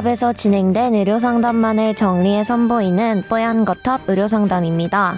뽀얀거탑에서 0.00 0.32
진행된 0.32 0.94
의료상담만을 0.94 1.94
정리해 1.94 2.42
선보이는 2.44 3.24
뽀얀거탑 3.28 4.02
의료상담입니다. 4.08 5.16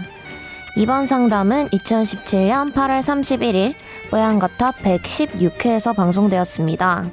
이번 0.76 1.06
상담은 1.06 1.68
2017년 1.68 2.72
8월 2.72 3.00
31일 3.00 3.74
뽀얀거탑 4.10 4.82
116회에서 4.82 5.94
방송되었습니다. 5.94 7.10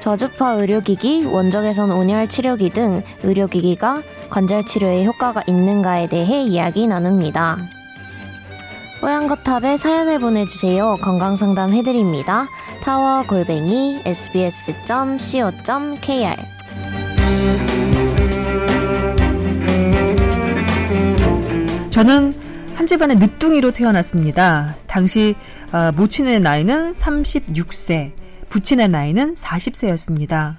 저주파 0.00 0.52
의료기기, 0.52 1.26
원적외선 1.26 1.92
온열 1.92 2.28
치료기 2.28 2.70
등 2.70 3.02
의료기기가 3.22 4.02
관절 4.30 4.66
치료에 4.66 5.04
효과가 5.04 5.42
있는가에 5.46 6.08
대해 6.08 6.42
이야기 6.42 6.86
나눕니다. 6.86 7.58
뽀얀거탑에 9.00 9.76
사연을 9.76 10.18
보내주세요. 10.18 10.96
건강상담 11.02 11.72
해드립니다. 11.72 12.46
타워 12.82 13.22
골뱅이 13.26 14.00
sbs.co.kr 14.04 15.44
저는 21.94 22.34
한 22.74 22.86
집안의 22.86 23.18
늦둥이로 23.18 23.70
태어났습니다. 23.70 24.74
당시 24.88 25.36
어, 25.70 25.92
모친의 25.92 26.40
나이는 26.40 26.92
36세, 26.92 28.10
부친의 28.48 28.88
나이는 28.88 29.34
40세였습니다. 29.34 30.56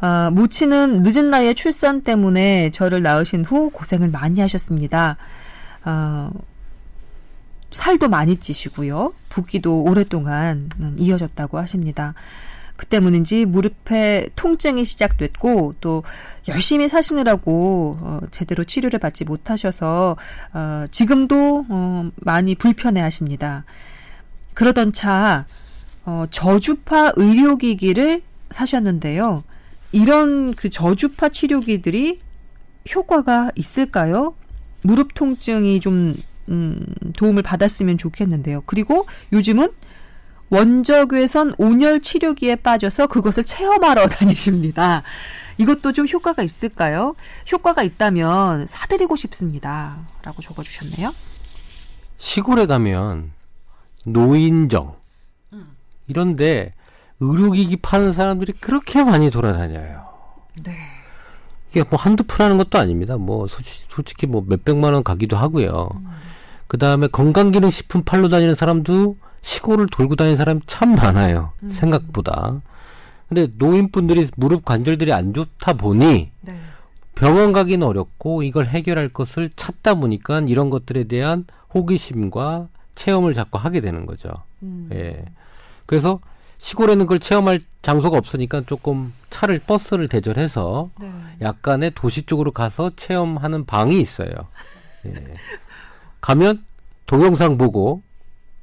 어, 0.00 0.30
모친은 0.32 1.04
늦은 1.04 1.30
나이에 1.30 1.54
출산 1.54 2.02
때문에 2.02 2.72
저를 2.72 3.00
낳으신 3.00 3.44
후 3.44 3.70
고생을 3.70 4.10
많이 4.10 4.40
하셨습니다. 4.40 5.18
어, 5.84 6.32
살도 7.70 8.08
많이 8.08 8.36
찌시고요. 8.36 9.14
붓기도 9.28 9.84
오랫동안 9.84 10.70
이어졌다고 10.96 11.58
하십니다. 11.58 12.14
그 12.76 12.86
때문인지 12.86 13.46
무릎에 13.46 14.28
통증이 14.36 14.84
시작됐고 14.84 15.76
또 15.80 16.02
열심히 16.48 16.88
사시느라고 16.88 17.98
어, 18.00 18.20
제대로 18.30 18.64
치료를 18.64 18.98
받지 18.98 19.24
못하셔서 19.24 20.16
어, 20.52 20.86
지금도 20.90 21.66
어, 21.68 22.10
많이 22.16 22.54
불편해 22.54 23.00
하십니다. 23.00 23.64
그러던 24.54 24.92
차 24.92 25.46
어, 26.04 26.26
저주파 26.30 27.12
의료기기를 27.16 28.22
사셨는데요. 28.50 29.42
이런 29.92 30.54
그 30.54 30.70
저주파 30.70 31.30
치료기들이 31.30 32.18
효과가 32.94 33.50
있을까요? 33.56 34.34
무릎 34.82 35.14
통증이 35.14 35.80
좀 35.80 36.14
음, 36.48 36.86
도움을 37.16 37.42
받았으면 37.42 37.98
좋겠는데요. 37.98 38.62
그리고 38.66 39.06
요즘은 39.32 39.68
원적외선 40.50 41.54
온열 41.58 42.00
치료기에 42.00 42.56
빠져서 42.56 43.08
그것을 43.08 43.44
체험하러 43.44 44.06
다니십니다. 44.08 45.02
이것도 45.58 45.92
좀 45.92 46.06
효과가 46.06 46.42
있을까요? 46.42 47.14
효과가 47.50 47.82
있다면 47.82 48.66
사드리고 48.66 49.16
싶습니다. 49.16 49.96
라고 50.22 50.42
적어주셨네요. 50.42 51.14
시골에 52.18 52.66
가면 52.66 53.32
노인정 54.04 54.96
이런데 56.06 56.74
의료기기 57.20 57.78
파는 57.78 58.12
사람들이 58.12 58.52
그렇게 58.52 59.02
많이 59.02 59.30
돌아다녀요. 59.30 60.04
네. 60.62 60.72
이게 61.70 61.82
뭐 61.88 61.98
한두 61.98 62.24
푼 62.24 62.44
하는 62.44 62.58
것도 62.58 62.78
아닙니다. 62.78 63.16
뭐 63.16 63.48
솔직히, 63.48 63.86
솔직히 63.88 64.26
뭐 64.26 64.44
몇백만 64.46 64.92
원 64.94 65.02
가기도 65.02 65.36
하고요. 65.36 65.88
음. 65.94 66.06
그 66.66 66.78
다음에 66.78 67.06
건강기능식품 67.08 68.02
팔러 68.04 68.28
다니는 68.28 68.54
사람도 68.54 69.16
시골을 69.46 69.86
돌고 69.86 70.16
다니는 70.16 70.36
사람이 70.36 70.60
참 70.66 70.96
많아요. 70.96 71.52
음. 71.62 71.70
생각보다. 71.70 72.60
근데 73.28 73.48
노인분들이 73.56 74.28
무릎 74.36 74.64
관절들이 74.64 75.12
안 75.12 75.32
좋다 75.34 75.74
보니 75.74 76.32
네. 76.40 76.60
병원 77.14 77.52
가기는 77.52 77.86
어렵고 77.86 78.42
이걸 78.42 78.66
해결할 78.66 79.08
것을 79.08 79.48
찾다 79.54 79.94
보니까 79.94 80.40
이런 80.40 80.68
것들에 80.68 81.04
대한 81.04 81.44
호기심과 81.72 82.66
체험을 82.96 83.34
자꾸 83.34 83.58
하게 83.58 83.80
되는 83.80 84.04
거죠. 84.04 84.30
음. 84.64 84.90
예. 84.92 85.24
그래서 85.86 86.18
시골에는 86.58 87.06
그걸 87.06 87.20
체험할 87.20 87.60
장소가 87.82 88.18
없으니까 88.18 88.62
조금 88.66 89.12
차를 89.30 89.60
버스를 89.60 90.08
대절해서 90.08 90.90
네. 91.00 91.08
약간의 91.40 91.92
도시 91.94 92.24
쪽으로 92.24 92.50
가서 92.50 92.90
체험하는 92.96 93.64
방이 93.64 94.00
있어요. 94.00 94.32
예. 95.06 95.14
가면 96.20 96.64
동영상 97.06 97.58
보고 97.58 98.02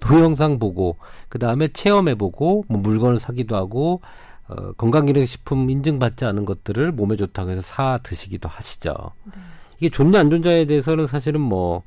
동영상 0.08 0.60
보고 0.60 0.98
그 1.30 1.40
다음에 1.40 1.68
체험해 1.68 2.16
보고 2.16 2.66
뭐 2.68 2.80
물건을 2.80 3.20
사기도 3.20 3.56
하고 3.56 4.02
어, 4.48 4.74
건강기능식품 4.74 5.70
인증받지 5.70 6.26
않은 6.26 6.46
것들을 6.46 6.92
몸에 6.92 7.16
좋다고 7.16 7.52
해서 7.52 7.62
사 7.62 8.00
드시기도 8.04 8.50
하시죠. 8.50 8.94
네. 9.26 9.34
이게 9.80 9.90
좋냐 9.90 10.20
안 10.20 10.30
좋냐에 10.30 10.66
대해서는 10.66 11.08
사실은 11.08 11.42
뭐 11.42 11.84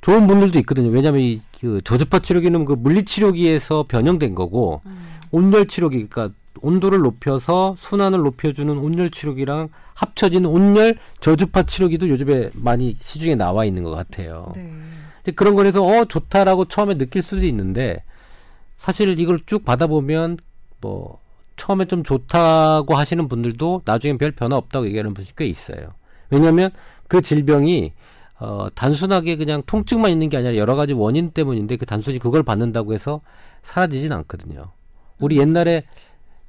좋은 0.00 0.26
분들도 0.26 0.58
있거든요. 0.60 0.88
왜냐하면 0.90 1.20
이 1.22 1.40
그 1.60 1.80
저주파 1.82 2.20
치료기는 2.20 2.64
그 2.64 2.72
물리 2.74 3.04
치료기에서 3.04 3.86
변형된 3.88 4.34
거고 4.34 4.80
음. 4.86 5.08
온열 5.30 5.66
치료기 5.66 6.06
그러니까 6.08 6.34
온도를 6.60 7.00
높여서 7.00 7.74
순환을 7.78 8.20
높여주는 8.20 8.76
온열 8.78 9.10
치료기랑 9.10 9.68
합쳐진 9.94 10.46
온열 10.46 10.96
저주파 11.20 11.64
치료기도 11.64 12.08
요즘에 12.08 12.48
많이 12.54 12.94
시중에 12.96 13.34
나와 13.34 13.64
있는 13.64 13.82
것 13.82 13.90
같아요. 13.90 14.52
네. 14.54 14.72
그런 15.32 15.54
거에서 15.54 15.84
어 15.84 16.04
좋다라고 16.04 16.66
처음에 16.66 16.96
느낄 16.96 17.22
수도 17.22 17.44
있는데 17.46 18.02
사실 18.76 19.18
이걸 19.18 19.40
쭉 19.46 19.64
받아보면 19.64 20.38
뭐 20.80 21.20
처음에 21.56 21.86
좀 21.86 22.04
좋다고 22.04 22.94
하시는 22.94 23.28
분들도 23.28 23.82
나중엔 23.84 24.18
별 24.18 24.30
변화 24.32 24.56
없다고 24.56 24.86
얘기하는 24.86 25.14
분이 25.14 25.28
꽤 25.36 25.46
있어요. 25.46 25.94
왜냐하면 26.30 26.70
그 27.08 27.20
질병이 27.20 27.92
어, 28.40 28.68
단순하게 28.74 29.36
그냥 29.36 29.62
통증만 29.66 30.12
있는 30.12 30.28
게 30.28 30.36
아니라 30.36 30.56
여러 30.56 30.76
가지 30.76 30.92
원인 30.92 31.32
때문인데 31.32 31.76
그 31.76 31.86
단순히 31.86 32.18
그걸 32.20 32.44
받는다고 32.44 32.94
해서 32.94 33.20
사라지진 33.62 34.12
않거든요. 34.12 34.70
우리 35.18 35.36
음. 35.38 35.42
옛날에 35.42 35.84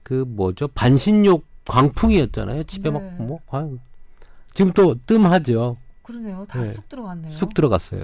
그 0.04 0.24
뭐죠 0.28 0.68
반신욕 0.70 1.46
광풍이었잖아요. 1.68 2.64
집에 2.64 2.92
네. 2.92 3.00
막뭐 3.18 3.40
지금 4.54 4.72
또 4.74 4.96
뜸하죠. 5.06 5.78
그러네요. 6.04 6.46
다쑥 6.48 6.84
네. 6.84 6.90
들어갔네요. 6.90 7.32
쑥 7.32 7.54
들어갔어요. 7.54 8.04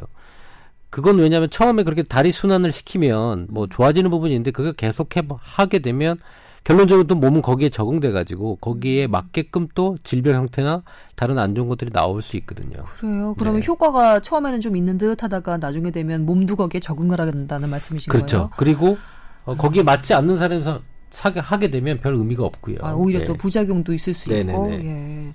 그건 0.90 1.20
왜냐하면 1.20 1.50
처음에 1.50 1.84
그렇게 1.84 2.04
다리 2.04 2.32
순환을 2.32 2.72
시키면 2.72 3.48
뭐 3.50 3.68
좋아지는 3.68 4.10
부분이 4.10 4.34
있는데 4.34 4.52
그걸 4.52 4.74
계속 4.74 5.16
해 5.18 5.22
하게 5.40 5.80
되면 5.80 6.20
결론적으로 6.66 7.06
또 7.06 7.16
몸은 7.16 7.44
거기에 7.44 7.70
적응돼 7.70 8.12
가지고 8.12 8.56
거기에 8.56 9.06
음. 9.06 9.12
맞게끔 9.12 9.68
또 9.76 9.98
질병 10.04 10.34
형태나 10.34 10.82
다른 11.16 11.38
안 11.38 11.54
좋은 11.54 11.68
것들이 11.70 11.92
나올 11.92 12.24
수 12.24 12.38
있거든요. 12.38 12.86
그래요. 12.98 13.36
그러면 13.38 13.62
네. 13.62 13.68
효과가 13.68 14.20
처음에는 14.20 14.62
좀 14.62 14.76
있는 14.76 14.98
듯 14.98 15.22
하다가 15.22 15.58
나중에 15.58 15.92
되면 15.92 16.26
몸도 16.26 16.56
거기에 16.56 16.80
적응을 16.80 17.18
된다는 17.18 17.70
말씀이신 17.70 18.10
그렇죠. 18.10 18.26
거예요? 18.26 18.50
그렇죠. 18.50 18.58
그리고 18.58 18.98
어, 19.46 19.56
거기에 19.56 19.84
맞지 19.84 20.16
않는 20.16 20.38
사람에서 20.40 20.82
사게 21.12 21.40
하게 21.40 21.70
되면 21.70 22.00
별 22.00 22.16
의미가 22.16 22.44
없고요. 22.44 22.78
아, 22.82 22.94
오히려 22.94 23.20
네. 23.20 23.26
또 23.26 23.36
부작용도 23.36 23.94
있을 23.94 24.14
수 24.14 24.30
네네네. 24.30 24.52
있고. 24.52 24.72
예. 24.74 25.34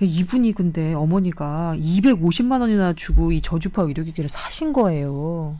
이분이 0.00 0.52
근데 0.52 0.94
어머니가 0.94 1.74
250만 1.78 2.60
원이나 2.60 2.92
주고 2.92 3.32
이 3.32 3.40
저주파 3.40 3.82
의료기기를 3.82 4.28
사신 4.28 4.72
거예요. 4.72 5.58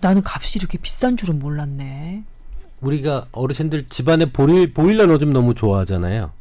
나는 0.00 0.22
값이 0.24 0.58
이렇게 0.58 0.78
비싼 0.78 1.16
줄은 1.16 1.38
몰랐네. 1.38 2.24
우리가 2.80 3.26
어르신들 3.32 3.88
집안에 3.88 4.26
보일, 4.26 4.72
보일러 4.72 5.06
넣어주면 5.06 5.34
너무 5.34 5.54
좋아하잖아요. 5.54 6.32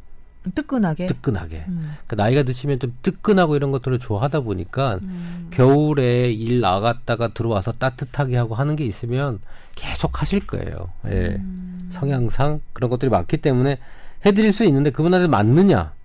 뜨끈하게. 0.55 1.07
뜨끈하게. 1.07 1.65
음. 1.67 1.95
그러니까 2.05 2.15
나이가 2.15 2.43
드시면 2.43 2.79
좀 2.79 2.95
뜨끈하고 3.01 3.55
이런 3.55 3.71
것들을 3.71 3.99
좋아하다 3.99 4.41
보니까 4.41 4.99
음. 5.03 5.47
겨울에 5.51 6.31
일 6.31 6.61
나갔다가 6.61 7.33
들어와서 7.33 7.73
따뜻하게 7.73 8.37
하고 8.37 8.55
하는 8.55 8.75
게 8.75 8.85
있으면 8.85 9.39
계속 9.75 10.21
하실 10.21 10.45
거예요. 10.45 10.89
예. 11.07 11.35
음. 11.39 11.89
성향상 11.91 12.61
그런 12.73 12.89
것들이 12.89 13.09
많기 13.09 13.37
때문에 13.37 13.79
해드릴 14.25 14.53
수 14.53 14.63
있는데 14.63 14.91
그분한테 14.91 15.27
맞느냐는 15.27 15.98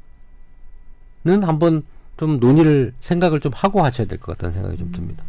한번 1.42 1.82
좀 2.16 2.38
논의를 2.38 2.94
생각을 3.00 3.40
좀 3.40 3.52
하고 3.54 3.82
하셔야 3.84 4.06
될 4.06 4.18
것 4.18 4.32
같다는 4.36 4.52
생각이 4.54 4.76
좀 4.78 4.92
듭니다. 4.92 5.24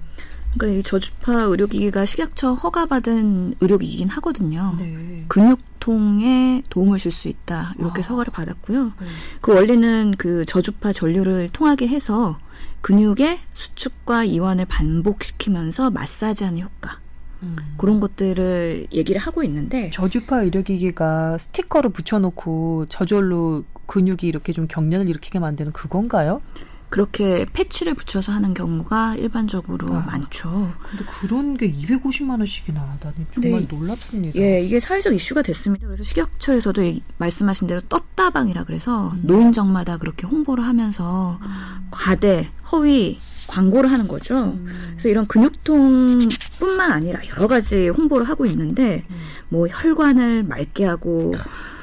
그러니까 0.57 0.79
이 0.79 0.83
저주파 0.83 1.33
의료기기가 1.43 2.05
식약처 2.05 2.53
허가받은 2.53 3.55
의료기기긴 3.59 4.09
하거든요. 4.09 4.75
네. 4.79 5.25
근육통에 5.27 6.63
도움을 6.69 6.97
줄 6.97 7.11
수 7.11 7.27
있다 7.27 7.73
이렇게 7.79 7.99
아. 7.99 8.03
서가를 8.03 8.31
받았고요. 8.31 8.85
네. 8.85 9.07
그 9.41 9.53
원리는 9.53 10.13
그 10.17 10.45
저주파 10.45 10.93
전류를 10.93 11.49
통하게 11.49 11.87
해서 11.87 12.37
근육의 12.81 13.39
수축과 13.53 14.23
이완을 14.25 14.65
반복시키면서 14.65 15.89
마사지하는 15.89 16.61
효과. 16.61 16.99
음. 17.45 17.55
그런 17.77 17.99
것들을 17.99 18.87
얘기를 18.91 19.21
하고 19.21 19.43
있는데 19.43 19.89
저주파 19.91 20.41
의료기기가 20.43 21.37
스티커를 21.37 21.91
붙여놓고 21.91 22.87
저절로 22.89 23.63
근육이 23.85 24.23
이렇게 24.23 24.51
좀 24.51 24.67
경련을 24.67 25.09
일으키게 25.09 25.39
만드는 25.39 25.71
그건가요? 25.71 26.41
그렇게 26.89 27.45
패치를 27.51 27.93
붙여서 27.93 28.31
하는 28.31 28.53
경우가 28.53 29.15
일반적으로 29.15 29.93
아, 29.95 30.01
많죠. 30.01 30.73
근데 30.89 31.03
그런 31.05 31.57
게 31.57 31.71
250만 31.71 32.37
원씩이나 32.37 32.97
나는 33.01 33.27
정말 33.33 33.61
네. 33.61 33.67
놀랍습니다. 33.69 34.39
예, 34.39 34.61
이게 34.61 34.79
사회적 34.79 35.13
이슈가 35.13 35.41
됐습니다. 35.41 35.87
그래서 35.87 36.03
식약처에서도 36.03 36.81
말씀하신 37.17 37.67
대로 37.67 37.81
떴다방이라 37.81 38.63
그래서 38.65 39.09
음. 39.09 39.21
노인정마다 39.23 39.97
그렇게 39.97 40.27
홍보를 40.27 40.63
하면서 40.63 41.39
음. 41.41 41.87
과대, 41.91 42.49
허위 42.71 43.19
광고를 43.47 43.91
하는 43.91 44.07
거죠. 44.07 44.35
음. 44.35 44.67
그래서 44.91 45.09
이런 45.09 45.25
근육통뿐만 45.27 46.91
아니라 46.91 47.21
여러 47.29 47.47
가지 47.47 47.87
홍보를 47.89 48.27
하고 48.27 48.45
있는데 48.45 49.05
음. 49.09 49.15
뭐 49.49 49.67
혈관을 49.67 50.43
맑게 50.43 50.85
하고 50.85 51.33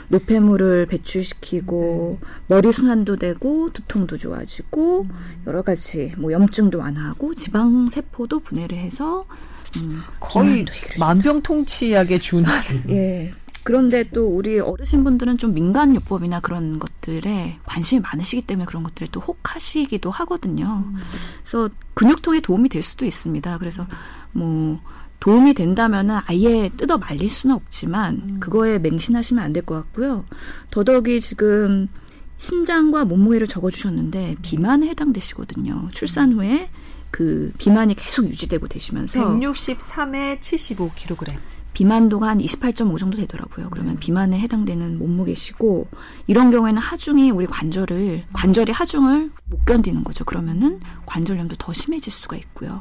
노폐물을 0.09 0.87
배출시키고 0.87 2.19
네. 2.21 2.29
머리 2.47 2.71
순환도 2.71 3.17
되고 3.17 3.71
두통도 3.73 4.19
좋아지고 4.19 5.03
음. 5.03 5.43
여러 5.47 5.63
가지 5.63 6.13
뭐 6.19 6.33
염증도 6.33 6.79
완화하고 6.79 7.35
지방 7.35 7.89
세포도 7.89 8.41
분해를 8.41 8.77
해서 8.77 9.25
음, 9.79 10.03
거의 10.21 10.67
만병통치약에 10.99 12.19
준한 12.19 12.53
예. 12.91 13.33
그런데 13.65 14.03
또 14.05 14.27
우리 14.27 14.59
어르신분들은 14.59 15.39
좀 15.39 15.55
민간 15.55 15.95
요법이나 15.95 16.41
그런 16.41 16.79
것들에 16.79 17.59
관심이 17.65 18.01
많으시기 18.01 18.43
때문에 18.43 18.67
그런 18.67 18.83
것들에 18.83 19.07
또 19.13 19.21
혹하시기도 19.21 20.11
하거든요. 20.11 20.85
음. 20.87 20.97
그래서 21.43 21.69
근육통에 21.95 22.41
도움이 22.41 22.69
될 22.69 22.83
수도 22.83 23.05
있습니다. 23.05 23.59
그래서 23.59 23.87
뭐 24.33 24.81
도움이 25.21 25.55
된다면은 25.55 26.19
아예 26.27 26.69
뜯어 26.77 26.99
말릴 26.99 27.29
수는 27.29 27.55
없지만 27.55 28.15
음. 28.25 28.41
그거에 28.41 28.79
맹신하시면 28.81 29.43
안 29.45 29.53
될 29.53 29.65
것 29.65 29.75
같고요. 29.77 30.25
더더욱이 30.71 31.21
지금 31.21 31.89
신장과 32.39 33.05
몸무게를 33.05 33.47
적어주셨는데 33.47 34.37
비만에 34.43 34.89
해당되시거든요. 34.89 35.91
출산 35.93 36.33
후에 36.33 36.69
그 37.13 37.53
비만이 37.59 37.95
계속 37.95 38.27
유지되고 38.27 38.67
되시면서 38.67 39.21
163에 39.39 40.41
75kg. 40.41 41.37
비만도가 41.73 42.29
한 42.29 42.39
28.5 42.39 42.99
정도 42.99 43.17
되더라고요. 43.17 43.69
그러면 43.71 43.97
비만에 43.99 44.39
해당되는 44.39 44.99
몸무게시고 44.99 45.89
이런 46.27 46.51
경우에는 46.51 46.81
하중이 46.81 47.31
우리 47.31 47.47
관절을 47.47 48.25
관절이 48.33 48.73
하중을 48.73 49.31
못 49.47 49.65
견디는 49.65 50.05
거죠. 50.05 50.25
그러면은 50.25 50.81
관절염도 51.07 51.57
더 51.59 51.73
심해질 51.73 52.13
수가 52.13 52.37
있고요. 52.37 52.81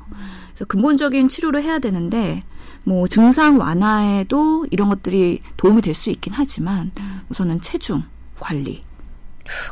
그래서 0.49 0.65
근본적인 0.65 1.29
치료를 1.29 1.63
해야 1.63 1.79
되는데 1.79 2.41
뭐 2.83 3.07
증상 3.07 3.59
완화에도 3.59 4.65
이런 4.71 4.89
것들이 4.89 5.41
도움이 5.57 5.81
될 5.81 5.91
수 5.95 6.09
있긴 6.09 6.33
하지만 6.35 6.91
우선은 7.29 7.61
체중 7.61 8.03
관리 8.39 8.81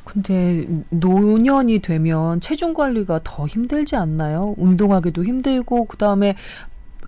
근데 0.03 0.67
노년이 0.89 1.79
되면 1.79 2.41
체중 2.41 2.73
관리가 2.73 3.21
더 3.23 3.47
힘들지 3.47 3.95
않나요? 3.95 4.53
운동하기도 4.57 5.23
힘들고 5.23 5.85
그다음에 5.85 6.35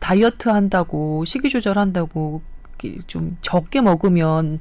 다이어트 0.01 0.50
한다고 0.50 1.24
식이 1.24 1.50
조절한다고 1.50 2.42
좀 3.07 3.38
적게 3.42 3.80
먹으면 3.80 4.59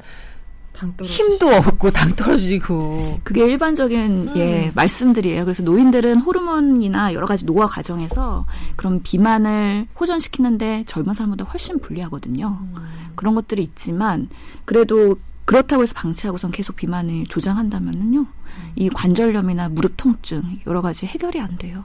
힘도 1.02 1.48
없고 1.48 1.90
당 1.92 2.14
떨어지고 2.14 3.20
그게 3.24 3.44
일반적인 3.44 4.28
음. 4.28 4.36
예 4.36 4.70
말씀들이에요. 4.74 5.44
그래서 5.44 5.62
노인들은 5.62 6.18
호르몬이나 6.20 7.12
여러 7.14 7.26
가지 7.26 7.44
노화 7.44 7.66
과정에서 7.66 8.46
그런 8.76 9.02
비만을 9.02 9.88
호전시키는데 9.98 10.84
젊은 10.86 11.14
사람보다 11.14 11.44
훨씬 11.44 11.80
불리하거든요. 11.80 12.58
음. 12.60 12.74
그런 13.16 13.34
것들이 13.34 13.62
있지만 13.62 14.28
그래도 14.64 15.16
그렇다고 15.46 15.82
해서 15.82 15.94
방치하고선 15.96 16.52
계속 16.52 16.76
비만을 16.76 17.24
조장한다면은요 17.24 18.20
음. 18.20 18.72
이 18.76 18.88
관절염이나 18.90 19.70
무릎 19.70 19.94
통증 19.96 20.60
여러 20.66 20.82
가지 20.82 21.06
해결이 21.06 21.40
안 21.40 21.56
돼요. 21.56 21.84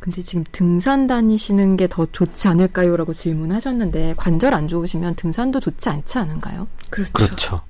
근데 0.00 0.22
지금 0.22 0.44
등산 0.52 1.06
다니시는 1.06 1.76
게 1.76 1.86
더 1.86 2.06
좋지 2.06 2.48
않을까요? 2.48 2.96
라고 2.96 3.12
질문하셨는데 3.12 4.14
관절 4.16 4.54
안 4.54 4.68
좋으시면 4.68 5.14
등산도 5.16 5.60
좋지 5.60 5.88
않지 5.88 6.18
않은가요? 6.18 6.66
그렇죠. 6.90 7.12
그렇죠. 7.12 7.60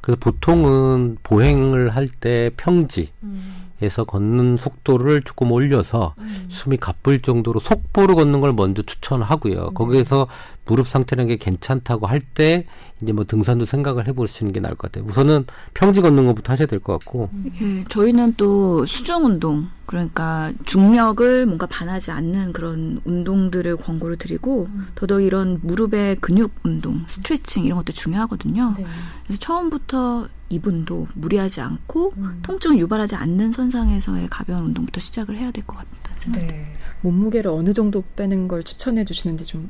그래서 0.00 0.18
보통은 0.20 1.18
보행을 1.22 1.90
할 1.90 2.08
때 2.08 2.50
평지, 2.56 3.10
음. 3.22 3.66
에서 3.82 4.04
걷는 4.04 4.56
속도를 4.56 5.20
조금 5.22 5.52
올려서 5.52 6.14
음. 6.16 6.48
숨이 6.50 6.78
가쁠 6.78 7.20
정도로 7.20 7.60
속보로 7.60 8.14
걷는 8.14 8.40
걸 8.40 8.54
먼저 8.54 8.82
추천하고요. 8.82 9.68
음. 9.68 9.74
거기에서 9.74 10.28
무릎 10.66 10.88
상태라는 10.88 11.28
게 11.28 11.36
괜찮다고 11.36 12.06
할 12.06 12.20
때 12.34 12.66
이제 13.00 13.12
뭐 13.12 13.24
등산도 13.24 13.64
생각을 13.64 14.06
해보시는 14.08 14.52
게 14.52 14.60
나을 14.60 14.74
것 14.74 14.90
같아요. 14.90 15.08
우선은 15.08 15.46
평지 15.74 16.00
걷는 16.00 16.26
것부터 16.26 16.52
하셔야 16.52 16.66
될 16.66 16.80
것 16.80 16.92
같고. 16.98 17.30
예, 17.62 17.84
저희는 17.88 18.34
또 18.36 18.84
수중 18.84 19.24
운동 19.24 19.68
그러니까 19.86 20.52
중력을 20.64 21.46
뭔가 21.46 21.66
반하지 21.66 22.10
않는 22.10 22.52
그런 22.52 23.00
운동들을 23.04 23.76
권고를 23.76 24.16
드리고 24.16 24.68
음. 24.70 24.86
더더욱 24.96 25.22
이런 25.22 25.60
무릎의 25.62 26.16
근육 26.16 26.52
운동, 26.64 27.04
스트레칭 27.06 27.64
이런 27.64 27.78
것도 27.78 27.92
중요하거든요. 27.92 28.74
네. 28.76 28.84
그래서 29.24 29.40
처음부터 29.40 30.26
이분도 30.48 31.06
무리하지 31.14 31.60
않고 31.60 32.14
음. 32.16 32.40
통증을 32.42 32.78
유발하지 32.80 33.14
않는 33.14 33.52
선상에서의 33.52 34.28
가벼운 34.28 34.64
운동부터 34.64 35.00
시작을 35.00 35.36
해야 35.38 35.50
될 35.50 35.64
것 35.64 35.76
같다 35.76 36.16
생각합니다. 36.16 36.56
네. 36.56 36.72
몸무게를 37.02 37.50
어느 37.50 37.72
정도 37.72 38.02
빼는 38.16 38.48
걸 38.48 38.62
추천해 38.62 39.04
주시는지 39.04 39.44
좀 39.44 39.68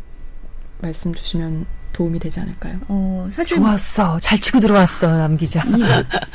말씀 0.81 1.15
주시면 1.15 1.67
도움이 1.93 2.19
되지 2.19 2.41
않을까요? 2.41 2.79
어, 2.89 3.27
사실 3.31 3.57
좋았어. 3.57 4.19
잘 4.19 4.39
치고 4.39 4.61
들어왔어, 4.61 5.09
남 5.17 5.39
기자. 5.39 5.65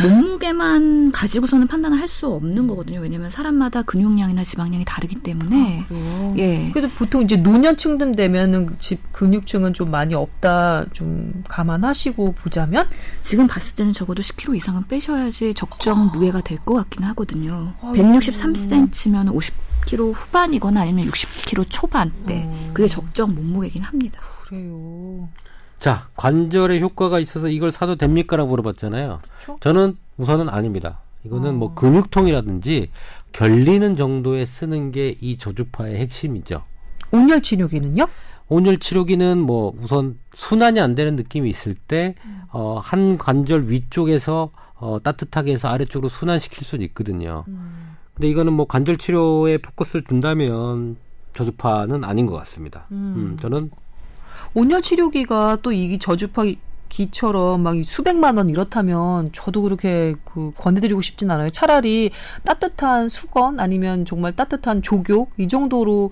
몸무게만 0.01 1.11
가지고서는 1.11 1.67
판단을 1.67 1.99
할 1.99 2.07
수 2.07 2.27
없는 2.33 2.65
거거든요. 2.67 2.99
왜냐면 2.99 3.29
사람마다 3.29 3.83
근육량이나 3.83 4.43
지방량이 4.43 4.83
다르기 4.85 5.21
때문에. 5.21 5.85
아, 5.89 6.33
예. 6.37 6.69
그래도 6.73 6.89
보통 6.95 7.21
이제 7.21 7.35
노년층들 7.37 8.13
되면은 8.13 8.75
근육층은 9.13 9.73
좀 9.75 9.91
많이 9.91 10.13
없다 10.15 10.87
좀 10.93 11.43
감안하시고 11.47 12.33
보자면 12.33 12.87
지금 13.21 13.45
봤을 13.47 13.75
때는 13.77 13.93
적어도 13.93 14.21
10kg 14.23 14.57
이상은 14.57 14.83
빼셔야지 14.87 15.53
적정 15.53 15.99
아. 15.99 16.03
무게가 16.11 16.41
될 16.41 16.57
것 16.65 16.73
같긴 16.73 17.03
하거든요. 17.03 17.71
아 17.81 17.93
163cm면 17.95 19.33
50kg 19.81 20.13
후반이거나 20.13 20.81
아니면 20.81 21.07
60kg 21.07 21.65
초반대. 21.69 22.43
음. 22.43 22.71
그게 22.73 22.87
적정 22.87 23.33
몸무게긴 23.35 23.83
합니다. 23.83 24.19
그래요. 24.43 25.29
자, 25.79 26.07
관절에 26.15 26.79
효과가 26.79 27.19
있어서 27.19 27.49
이걸 27.49 27.71
사도 27.71 27.95
됩니까라고 27.95 28.49
물어봤잖아요. 28.49 29.19
그렇죠? 29.23 29.57
저는 29.61 29.97
우선은 30.17 30.49
아닙니다. 30.49 30.99
이거는 31.25 31.55
뭐 31.55 31.67
어. 31.67 31.71
뭐 31.71 31.75
근육통이라든지 31.75 32.89
결리는 33.33 33.95
정도에 33.95 34.45
쓰는 34.45 34.91
게 34.91 35.15
이 35.21 35.37
저주파의 35.37 35.97
핵심이죠. 35.97 36.63
온열 37.11 37.41
치료기는요? 37.41 38.07
온열 38.49 38.79
치료기는 38.79 39.37
뭐 39.39 39.73
우선 39.81 40.17
순환이 40.35 40.79
안 40.79 40.93
되는 40.95 41.15
느낌이 41.15 41.49
있을 41.49 41.73
때, 41.73 42.15
음. 42.25 42.41
어, 42.51 42.79
한 42.83 43.17
관절 43.17 43.69
위쪽에서 43.69 44.51
어, 44.75 44.97
따뜻하게 45.01 45.53
해서 45.53 45.67
아래쪽으로 45.67 46.09
순환시킬 46.09 46.63
수는 46.65 46.83
있거든요. 46.87 47.45
음. 47.47 47.90
근데 48.13 48.27
이거는 48.29 48.53
뭐 48.53 48.65
관절 48.65 48.97
치료에 48.97 49.57
포커스를 49.57 50.03
둔다면 50.03 50.97
저주파는 51.33 52.03
아닌 52.03 52.25
것 52.25 52.35
같습니다. 52.37 52.85
음. 52.91 53.13
음 53.15 53.37
저는 53.39 53.71
온열 54.53 54.81
치료기가 54.81 55.59
또 55.61 55.71
이 55.71 55.97
저주파 55.97 56.43
기처럼 56.89 57.61
막 57.63 57.75
수백만 57.85 58.35
원 58.35 58.49
이렇다면 58.49 59.31
저도 59.31 59.61
그렇게 59.61 60.13
그 60.25 60.51
권해드리고 60.57 60.99
싶진 60.99 61.31
않아요. 61.31 61.49
차라리 61.49 62.11
따뜻한 62.43 63.07
수건 63.07 63.61
아니면 63.61 64.03
정말 64.05 64.35
따뜻한 64.35 64.81
조교 64.81 65.29
이 65.37 65.47
정도로 65.47 66.11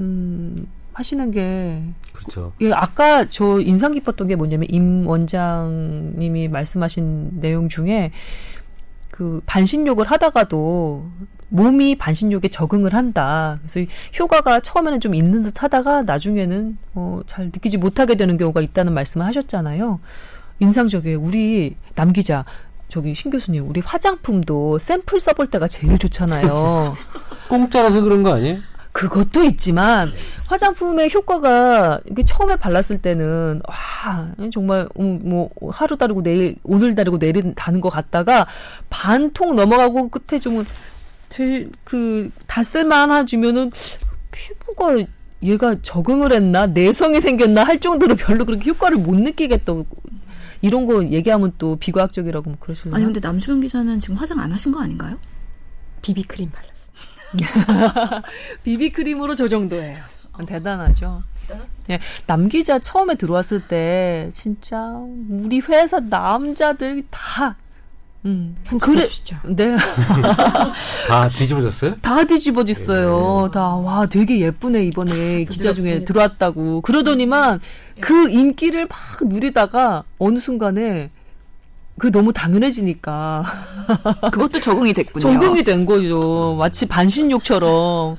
음 0.00 0.66
하시는 0.92 1.30
게 1.30 1.82
그렇죠. 2.12 2.52
예, 2.60 2.72
아까 2.72 3.28
저 3.28 3.60
인상 3.60 3.92
깊었던 3.92 4.26
게 4.26 4.34
뭐냐면 4.34 4.66
임 4.70 5.06
원장님이 5.06 6.48
말씀하신 6.48 7.40
내용 7.40 7.68
중에 7.68 8.10
그 9.12 9.42
반신욕을 9.44 10.10
하다가도 10.10 11.06
몸이 11.50 11.96
반신욕에 11.96 12.48
적응을 12.48 12.94
한다. 12.94 13.60
그래서 13.60 13.88
효과가 14.18 14.60
처음에는 14.60 15.00
좀 15.00 15.14
있는 15.14 15.42
듯 15.42 15.62
하다가 15.62 16.02
나중에는 16.02 16.78
어, 16.94 17.20
잘 17.26 17.46
느끼지 17.46 17.76
못하게 17.76 18.14
되는 18.14 18.38
경우가 18.38 18.62
있다는 18.62 18.94
말씀을 18.94 19.26
하셨잖아요. 19.26 20.00
인상적이에요. 20.60 21.20
우리 21.20 21.76
남 21.94 22.12
기자, 22.12 22.46
저기 22.88 23.14
신 23.14 23.30
교수님, 23.30 23.68
우리 23.68 23.80
화장품도 23.80 24.78
샘플 24.78 25.20
써볼 25.20 25.48
때가 25.48 25.68
제일 25.68 25.98
좋잖아요. 25.98 26.96
공짜라서 27.50 28.00
그런 28.00 28.22
거 28.22 28.32
아니에요? 28.34 28.60
그것도 28.92 29.44
있지만 29.44 30.08
화장품의 30.52 31.10
효과가 31.12 32.00
이게 32.10 32.22
처음에 32.24 32.56
발랐을 32.56 33.00
때는 33.00 33.62
와 33.66 34.28
정말 34.52 34.86
음, 35.00 35.20
뭐 35.24 35.50
하루 35.70 35.96
다르고 35.96 36.22
내일 36.22 36.56
오늘 36.62 36.94
다르고 36.94 37.18
내일 37.18 37.54
다는 37.54 37.80
것 37.80 37.88
같다가 37.88 38.46
반통 38.90 39.56
넘어가고 39.56 40.10
끝에 40.10 40.38
좀 40.38 40.64
제일 41.30 41.70
그다 41.84 42.62
쓸만하지면은 42.62 43.72
피부가 44.30 44.96
얘가 45.42 45.80
적응을 45.80 46.32
했나 46.32 46.66
내성이 46.66 47.20
생겼나 47.20 47.64
할 47.64 47.80
정도로 47.80 48.14
별로 48.16 48.44
그렇게 48.44 48.70
효과를 48.70 48.98
못 48.98 49.16
느끼겠다고 49.16 49.86
이런 50.60 50.86
거 50.86 51.04
얘기하면 51.04 51.52
또 51.58 51.76
비과학적이라고 51.76 52.50
뭐 52.50 52.58
그러시나요? 52.60 52.94
아니 52.94 53.04
근데 53.04 53.20
남주현 53.20 53.62
기자는 53.62 53.98
지금 53.98 54.16
화장 54.16 54.38
안 54.38 54.52
하신 54.52 54.70
거 54.70 54.80
아닌가요? 54.80 55.18
비비크림 56.02 56.50
발랐습니다. 56.50 58.22
비비크림으로 58.62 59.34
저 59.34 59.48
정도예요. 59.48 59.96
대단하죠. 60.46 61.22
예, 61.90 61.98
남 62.26 62.48
기자 62.48 62.78
처음에 62.78 63.16
들어왔을 63.16 63.62
때 63.66 64.30
진짜 64.32 64.78
우리 65.28 65.60
회사 65.60 65.98
남자들 66.00 67.04
다 67.10 67.56
음. 68.24 68.56
주시죠. 68.80 69.36
네. 69.44 69.76
다 71.08 71.28
뒤집어졌어요? 71.28 71.96
다 72.00 72.24
뒤집어졌어요. 72.24 73.46
네. 73.46 73.52
다, 73.52 73.76
와, 73.76 74.06
되게 74.06 74.40
예쁘네, 74.40 74.84
이번에 74.84 75.44
기자 75.44 75.72
중에 75.72 76.04
들어왔다고. 76.04 76.82
그러더니만 76.82 77.60
그 78.00 78.30
인기를 78.30 78.86
막 78.86 78.98
누리다가 79.22 80.04
어느 80.18 80.38
순간에 80.38 81.10
그 81.98 82.10
너무 82.10 82.32
당연해지니까 82.32 83.44
그것도 84.32 84.58
적응이 84.60 84.92
됐군요. 84.94 85.20
적응이 85.20 85.62
된 85.62 85.84
거죠. 85.86 86.56
마치 86.58 86.86
반신욕처럼 86.86 88.16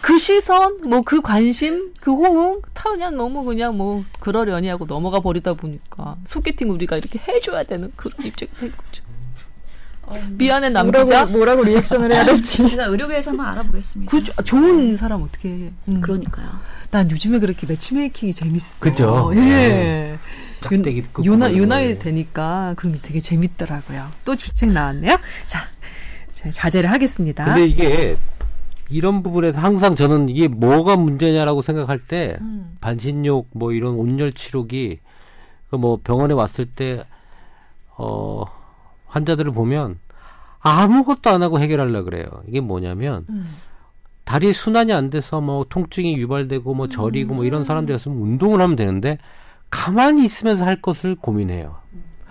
그 0.00 0.18
시선, 0.18 0.78
뭐 0.88 1.02
그 1.02 1.20
관심, 1.20 1.92
그 2.00 2.12
호응 2.12 2.60
다 2.72 2.90
그냥 2.90 3.16
너무 3.16 3.44
그냥 3.44 3.76
뭐 3.76 4.04
그러려니 4.20 4.68
하고 4.68 4.86
넘어가 4.86 5.20
버리다 5.20 5.54
보니까 5.54 6.16
소개팅 6.24 6.70
우리가 6.70 6.96
이렇게 6.96 7.20
해줘야 7.28 7.62
되는 7.62 7.92
그런 7.94 8.12
입장이 8.24 8.50
된 8.58 8.72
거죠. 8.76 9.04
어, 10.02 10.14
미안해 10.30 10.70
남자 10.70 11.02
뭐라고, 11.04 11.32
뭐라고 11.32 11.64
리액션을 11.64 12.12
해야 12.12 12.24
될지 12.24 12.68
제가 12.68 12.84
의료계에서 12.86 13.30
한번 13.32 13.46
알아보겠습니다. 13.46 14.10
그 14.10 14.24
좋은 14.44 14.96
사람 14.96 15.22
어떻게 15.22 15.48
해? 15.48 15.72
음. 15.88 16.00
그러니까요. 16.00 16.48
난 16.92 17.10
요즘에 17.10 17.38
그렇게 17.40 17.66
매치메이킹이 17.66 18.32
재밌어. 18.32 18.76
그죠. 18.80 19.32
예. 19.34 19.40
네. 19.40 20.18
짝대기 20.60 21.02
요나 21.24 21.56
요나이 21.56 21.98
되니까 21.98 22.74
그런 22.76 22.94
게 22.94 23.00
되게 23.02 23.20
재밌더라고요. 23.20 24.08
또 24.24 24.36
주책 24.36 24.72
나왔네요. 24.72 25.16
자, 25.46 25.60
자제를 26.32 26.90
하겠습니다. 26.90 27.44
근데 27.44 27.66
이게 27.66 28.16
이런 28.88 29.22
부분에서 29.22 29.60
항상 29.60 29.96
저는 29.96 30.28
이게 30.28 30.48
뭐가 30.48 30.96
문제냐라고 30.96 31.62
생각할 31.62 31.98
때 31.98 32.36
음. 32.40 32.76
반신욕 32.80 33.48
뭐 33.52 33.72
이런 33.72 33.94
온열 33.94 34.32
치료기 34.32 35.00
그뭐 35.70 36.00
병원에 36.04 36.34
왔을 36.34 36.66
때 36.66 37.04
어 37.96 38.44
환자들을 39.06 39.52
보면 39.52 39.98
아무것도 40.60 41.30
안 41.30 41.42
하고 41.42 41.60
해결하려 41.60 42.02
그래요. 42.02 42.26
이게 42.46 42.60
뭐냐면 42.60 43.24
음. 43.30 43.56
다리 44.24 44.52
순환이 44.52 44.92
안 44.92 45.10
돼서 45.10 45.40
뭐 45.40 45.64
통증이 45.68 46.16
유발되고 46.16 46.74
뭐 46.74 46.88
저리고 46.88 47.34
뭐 47.34 47.44
이런 47.44 47.64
사람들이었으면 47.64 48.18
운동을 48.18 48.60
하면 48.60 48.76
되는데 48.76 49.18
가만히 49.70 50.24
있으면서 50.24 50.64
할 50.64 50.80
것을 50.80 51.14
고민해요. 51.14 51.76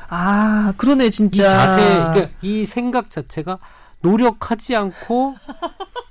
아, 0.08 0.74
그러네, 0.78 1.10
진짜. 1.10 1.46
이 1.46 1.50
자세, 1.50 1.82
그러니까 1.84 2.30
이 2.42 2.66
생각 2.66 3.10
자체가 3.10 3.60
노력하지 4.02 4.76
않고 4.76 5.36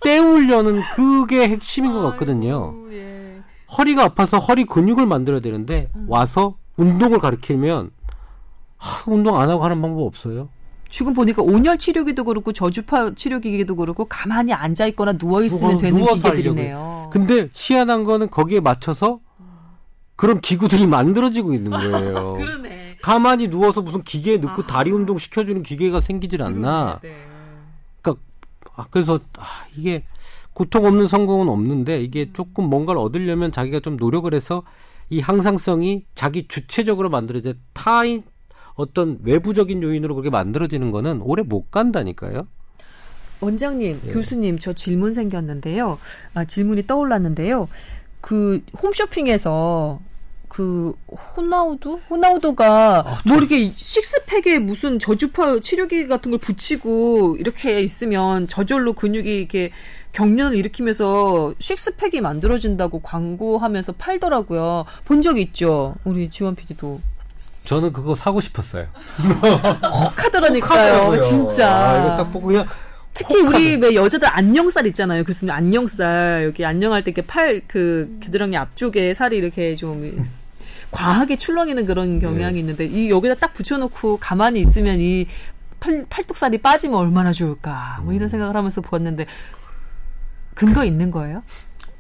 때우려는 0.03 0.83
그게 0.95 1.49
핵심인 1.49 1.93
것 1.93 2.03
같거든요. 2.11 2.75
아이고, 2.75 2.95
예. 2.95 3.43
허리가 3.79 4.05
아파서 4.05 4.39
허리 4.39 4.65
근육을 4.65 5.07
만들어야 5.07 5.41
되는데 5.41 5.91
음. 5.97 6.07
와서 6.09 6.57
운동을 6.77 7.19
가르치면 7.19 7.91
하, 8.77 9.11
운동 9.11 9.41
안 9.41 9.49
하고 9.49 9.65
하는 9.65 9.81
방법 9.81 10.07
없어요. 10.07 10.49
지금 10.91 11.15
보니까 11.15 11.43
온열 11.43 11.79
치료기도 11.79 12.25
그렇고 12.25 12.53
저주파 12.53 13.15
치료기기도 13.15 13.75
그렇고 13.75 14.05
가만히 14.05 14.53
앉아 14.53 14.87
있거나 14.89 15.13
누워 15.15 15.43
있으면 15.43 15.79
되는 15.79 16.05
기계들이네요. 16.05 17.11
근데 17.13 17.49
희한한 17.53 18.05
거는 18.05 18.31
거기에 18.31 18.61
맞춰서 18.61 19.21
그런 20.17 20.41
기구들이 20.41 20.87
만들어지고 20.87 21.55
있는 21.55 21.71
거예요. 21.77 22.35
그러네. 22.35 22.97
가만히 23.03 23.49
누워서 23.49 23.83
무슨 23.83 24.03
기계에 24.03 24.39
넣고 24.39 24.63
아. 24.63 24.67
다리 24.67 24.91
운동 24.91 25.19
시켜주는 25.19 25.63
기계가 25.63 26.01
생기질 26.01 26.43
않나. 26.43 27.01
네. 27.03 27.15
그러니까 28.01 28.23
아, 28.77 28.87
그래서 28.91 29.21
아, 29.39 29.45
이게 29.77 30.05
고통 30.53 30.87
없는 30.87 31.09
성공은 31.09 31.49
없는데 31.49 32.01
이게 32.01 32.23
음. 32.23 32.33
조금 32.33 32.65
뭔가를 32.71 33.01
얻으려면 33.01 33.53
자기가 33.53 33.81
좀 33.81 33.97
노력을 33.97 34.33
해서 34.33 34.63
이 35.11 35.21
항상성이 35.21 36.07
자기 36.15 36.49
주체적으로 36.49 37.11
만들어져 37.11 37.55
타인 37.73 38.23
어떤 38.75 39.19
외부적인 39.23 39.83
요인으로 39.83 40.15
그렇게 40.15 40.31
만들어지는 40.31 40.91
거는 40.91 41.21
오래 41.23 41.43
못 41.43 41.71
간다니까요. 41.71 42.47
원장님, 43.41 44.01
네. 44.03 44.13
교수님, 44.13 44.59
저 44.59 44.73
질문 44.73 45.13
생겼는데요. 45.13 45.99
아, 46.33 46.45
질문이 46.45 46.85
떠올랐는데요. 46.87 47.69
그 48.25 48.63
홈쇼핑에서 48.83 50.01
그 50.49 50.95
호나우두 51.37 51.99
호나우두가 52.09 53.05
아, 53.07 53.19
뭐 53.27 53.37
이렇게 53.37 53.71
식스팩에 53.77 54.61
무슨 54.61 54.99
저주파 54.99 55.59
치료기 55.61 56.07
같은 56.09 56.31
걸 56.31 56.41
붙이고 56.41 57.37
이렇게 57.39 57.83
있으면 57.83 58.47
저절로 58.47 58.95
근육이 58.95 59.41
이렇게 59.41 59.73
경련을 60.13 60.57
일으키면서 60.57 61.53
식스팩이 61.59 62.23
만들어진다고 62.23 63.03
광고하면서 63.03 63.93
팔더라고요. 63.99 64.87
본 65.05 65.21
적 65.21 65.39
있죠? 65.39 65.95
우리 66.05 66.31
지원 66.31 66.55
PD도. 66.55 67.01
저는 67.67 67.93
그거 67.93 68.15
사고 68.15 68.41
싶었어요. 68.41 68.87
혹 69.21 70.25
하더라니까요. 70.25 71.19
진짜. 71.19 71.69
아, 71.91 71.99
이거 71.99 72.17
딱 72.17 72.33
보고 72.33 72.47
그냥 72.47 72.67
특히 73.15 73.41
우리 73.41 73.77
왜 73.77 73.95
여자들 73.95 74.29
안녕살 74.29 74.87
있잖아요. 74.89 75.23
교수님 75.25 75.55
안녕살 75.55 76.45
여기 76.47 76.65
안녕할 76.65 77.05
때 77.05 77.13
이렇게 77.13 77.27
팔그 77.27 78.19
귀드랑이 78.23 78.57
앞쪽에 78.57 79.15
살이 79.15 79.37
이렇게 79.37 79.77
좀 79.77 80.27
과하게 80.91 81.37
출렁이는 81.37 81.87
그런 81.87 82.19
경향이 82.21 82.55
네. 82.55 82.61
있는데 82.61 82.87
이 82.87 83.11
여기다 83.11 83.35
딱 83.35 83.53
붙여놓고 83.55 84.19
가만히 84.19 84.61
있으면 84.61 84.99
이 85.01 85.27
팔, 85.81 86.05
팔뚝살이 86.09 86.59
빠지면 86.59 86.99
얼마나 86.99 87.33
좋을까 87.33 88.01
뭐 88.03 88.13
이런 88.13 88.27
음. 88.27 88.29
생각을 88.29 88.57
하면서 88.57 88.81
보았는데 88.81 89.27
근거 90.55 90.85
있는 90.85 91.11
거예요? 91.11 91.43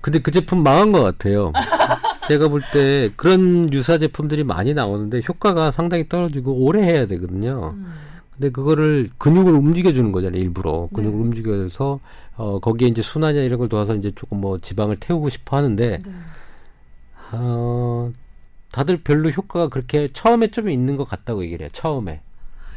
근데 0.00 0.21
그 0.21 0.30
제품 0.30 0.62
망한 0.62 0.92
것 0.92 1.02
같아요. 1.02 1.52
제가 2.28 2.49
볼 2.49 2.62
때 2.73 3.11
그런 3.16 3.73
유사 3.73 3.99
제품들이 3.99 4.44
많이 4.44 4.75
나오는데 4.75 5.21
효과가 5.28 5.71
상당히 5.71 6.09
떨어지고 6.09 6.52
오래 6.64 6.83
해야 6.83 7.06
되거든요. 7.06 7.75
음. 7.76 7.92
근데 8.37 8.50
그거를 8.50 9.11
근육을 9.19 9.53
움직여주는 9.53 10.11
거잖아요, 10.11 10.41
일부러. 10.41 10.88
근육을 10.93 11.19
네. 11.19 11.25
움직여서, 11.25 12.00
어, 12.37 12.59
거기에 12.59 12.88
이제 12.88 13.00
순환이나 13.00 13.45
이런 13.45 13.59
걸 13.59 13.69
도와서 13.69 13.95
이제 13.95 14.11
조금 14.14 14.41
뭐 14.41 14.59
지방을 14.59 14.97
태우고 14.97 15.29
싶어 15.29 15.57
하는데, 15.57 16.03
네. 16.05 16.12
어, 17.33 18.12
다들 18.73 19.03
별로 19.03 19.31
효과가 19.31 19.69
그렇게 19.69 20.09
처음에 20.12 20.49
좀 20.49 20.69
있는 20.69 20.97
것 20.97 21.09
같다고 21.09 21.45
얘기를 21.45 21.64
해요, 21.64 21.71
처음에. 21.73 22.23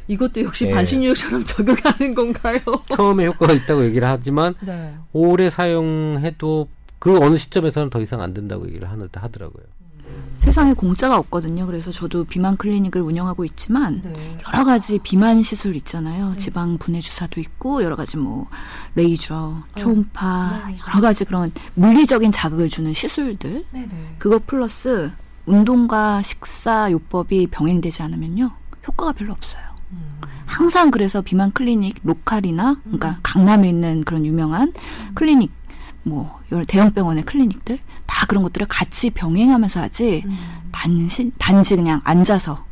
이것도 0.08 0.44
역시 0.44 0.66
네. 0.68 0.72
반신욕처럼 0.72 1.44
적용하는 1.46 2.14
건가요? 2.14 2.60
처음에 2.90 3.26
효과가 3.26 3.54
있다고 3.54 3.84
얘기를 3.86 4.08
하지만, 4.08 4.54
네. 4.64 4.96
오래 5.12 5.50
사용해도 5.50 6.70
그 7.00 7.18
어느 7.20 7.38
시점에서는 7.38 7.90
더 7.90 8.00
이상 8.02 8.22
안 8.22 8.34
된다고 8.34 8.68
얘기를 8.68 8.88
하더라고요. 8.88 9.64
세상에 10.38 10.74
공짜가 10.74 11.18
없거든요. 11.18 11.66
그래서 11.66 11.92
저도 11.92 12.24
비만 12.24 12.56
클리닉을 12.56 13.02
운영하고 13.02 13.44
있지만 13.46 14.02
네. 14.04 14.38
여러 14.48 14.64
가지 14.64 15.00
비만 15.00 15.42
시술 15.42 15.76
있잖아요. 15.76 16.34
네. 16.34 16.38
지방 16.38 16.78
분해 16.78 17.02
주사도 17.02 17.42
있고 17.42 17.84
여러 17.84 17.96
가지 17.96 18.18
뭐 18.18 18.48
레이저, 18.96 19.36
어. 19.36 19.64
초음파 19.76 20.68
네. 20.68 20.78
여러 20.88 21.02
가지 21.02 21.26
그런 21.26 21.52
물리적인 21.74 22.32
자극을 22.32 22.70
주는 22.70 22.94
시술들. 22.94 23.66
네, 23.72 23.82
네. 23.82 24.16
그거 24.20 24.40
플러스 24.46 25.12
운동과 25.46 26.22
식사 26.22 26.92
요법이 26.92 27.48
병행되지 27.48 28.04
않으면요 28.04 28.52
효과가 28.88 29.14
별로 29.14 29.34
없어요. 29.34 29.64
음. 29.92 30.20
항상 30.46 30.92
그래서 30.92 31.22
비만 31.22 31.52
클리닉 31.52 32.02
로컬이나 32.04 32.78
그러니까 32.84 33.10
음. 33.10 33.16
강남에 33.24 33.70
있는 33.70 34.04
그런 34.04 34.26
유명한 34.26 34.70
음. 34.70 35.12
클리닉 35.16 35.52
뭐 36.08 36.40
대형 36.68 36.92
병원의 36.92 37.24
클리닉들 37.26 37.80
다 38.06 38.26
그런 38.28 38.44
것들을 38.44 38.68
같이 38.68 39.10
병행하면서 39.10 39.82
하지 39.82 40.24
음. 40.26 40.38
단지 40.72 41.32
단지 41.38 41.76
그냥 41.76 42.02
앉아서 42.04 42.66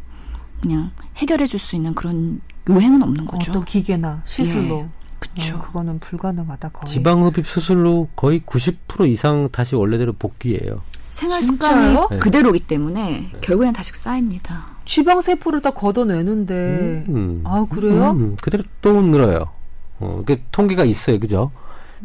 그냥 0.61 0.91
해결해 1.17 1.45
줄 1.45 1.59
수 1.59 1.75
있는 1.75 1.93
그런 1.93 2.41
요행은 2.69 3.03
없는 3.03 3.25
거죠. 3.25 3.51
어떤 3.51 3.65
기계나 3.65 4.21
시술로. 4.25 4.79
예. 4.79 4.87
그렇죠. 5.19 5.57
어, 5.57 5.61
그거는 5.61 5.99
불가능하다 5.99 6.69
거의. 6.69 6.91
지방흡입 6.91 7.47
수술로 7.47 8.09
거의 8.15 8.41
90% 8.41 9.09
이상 9.09 9.49
다시 9.51 9.75
원래대로 9.75 10.13
복귀해요. 10.13 10.81
생활 11.09 11.41
습관이 11.41 11.97
네. 12.11 12.17
그대로기 12.19 12.59
때문에 12.59 13.29
네. 13.31 13.31
결국엔 13.41 13.71
다시 13.73 13.91
쌓입니다. 13.93 14.65
지방 14.85 15.21
세포를 15.21 15.61
다 15.61 15.71
걷어내는데 15.71 16.53
음, 16.53 17.05
음. 17.15 17.41
아 17.45 17.65
그래요? 17.69 18.11
음, 18.11 18.35
그대로 18.41 18.63
또 18.81 19.01
늘어요. 19.01 19.49
어, 19.99 20.23
그 20.25 20.41
통계가 20.51 20.83
있어요, 20.83 21.19
그죠? 21.19 21.51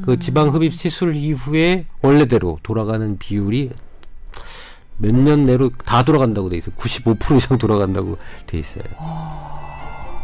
그 0.04 0.12
음. 0.12 0.18
지방 0.20 0.48
흡입 0.54 0.74
시술 0.74 1.14
이후에 1.16 1.86
원래대로 2.02 2.58
돌아가는 2.62 3.18
비율이 3.18 3.70
몇 4.98 5.12
년 5.14 5.46
내로 5.46 5.70
다 5.84 6.02
돌아간다고 6.02 6.48
돼 6.50 6.58
있어요. 6.58 6.74
95% 6.76 7.36
이상 7.38 7.56
돌아간다고 7.58 8.18
돼 8.46 8.58
있어요. 8.58 8.84
아, 8.98 10.20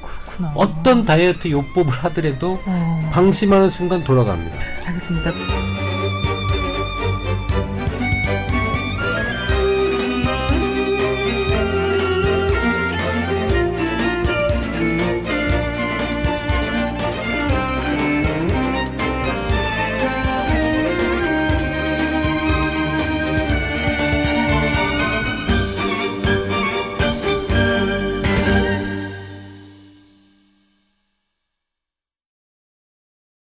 그렇구나. 0.00 0.52
어떤 0.54 1.04
다이어트 1.04 1.50
요법을 1.50 1.92
하더라도 1.92 2.60
어. 2.64 3.10
방심하는 3.12 3.68
순간 3.68 4.04
돌아갑니다. 4.04 4.56
알겠습니다. 4.86 5.32